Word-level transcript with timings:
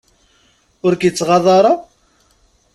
Ur 0.85 0.93
k-ittɣaḍ 0.99 1.45
ara? 1.57 1.73